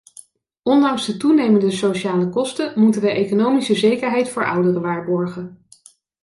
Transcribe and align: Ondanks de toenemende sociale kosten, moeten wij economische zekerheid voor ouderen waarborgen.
Ondanks 0.63 1.05
de 1.05 1.17
toenemende 1.17 1.71
sociale 1.71 2.29
kosten, 2.29 2.79
moeten 2.79 3.01
wij 3.01 3.13
economische 3.15 3.75
zekerheid 3.75 4.29
voor 4.29 4.45
ouderen 4.45 4.81
waarborgen. 4.81 5.67